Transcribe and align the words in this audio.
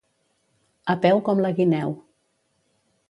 A 0.95 0.95
peu 1.05 1.21
com 1.27 1.43
la 1.47 1.53
guineu. 1.59 1.93